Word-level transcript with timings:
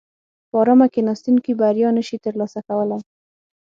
په 0.49 0.55
ارامه 0.61 0.87
کیناستونکي 0.93 1.51
بریا 1.61 1.89
نشي 1.97 2.17
ترلاسه 2.25 2.59
کولای. 2.67 3.01